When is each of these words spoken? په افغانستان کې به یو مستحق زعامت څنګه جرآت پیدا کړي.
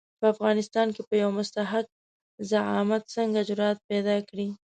په 0.19 0.25
افغانستان 0.33 0.87
کې 0.95 1.01
به 1.07 1.15
یو 1.23 1.29
مستحق 1.39 1.87
زعامت 2.49 3.03
څنګه 3.15 3.39
جرآت 3.49 3.77
پیدا 3.89 4.17
کړي. 4.29 4.47